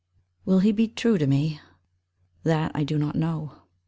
WILL 0.45 0.59
he 0.61 0.71
be 0.71 0.87
true 0.87 1.19
to 1.19 1.27
me? 1.27 1.59
That 2.41 2.71
I 2.73 2.83
do 2.83 2.97
not 2.97 3.13
know. 3.15 3.61